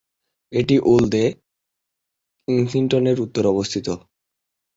এটি 0.51 0.75
ওলদে 0.85 1.23
কেনসিংটনের 2.47 3.17
উত্তরে 3.19 3.47
অবস্থিত। 3.47 3.87